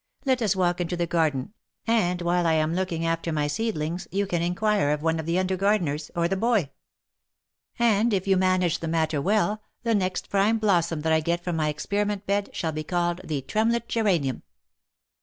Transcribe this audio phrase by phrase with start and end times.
[0.25, 1.53] Let us walk into the garden,
[1.85, 5.27] and while I am looking after my seed lings, you can inquire of one of
[5.27, 6.71] the under gardeners, or the boy.
[7.77, 11.55] And if you manage the matter well, the next prime blossom that I get from
[11.57, 14.41] my experiment bed, shall be called the Tremlett geranium."